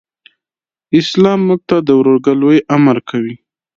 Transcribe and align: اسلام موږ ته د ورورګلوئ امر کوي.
اسلام 0.99 1.39
موږ 1.47 1.61
ته 1.69 1.77
د 1.87 1.89
ورورګلوئ 1.99 2.57
امر 2.75 2.97
کوي. 3.09 3.35